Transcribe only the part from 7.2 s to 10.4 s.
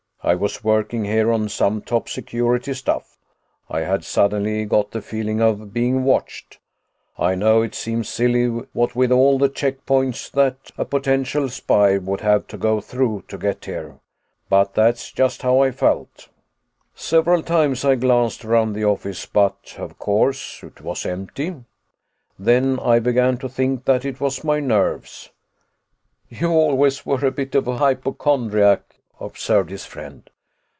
know it seems silly, what with all the check points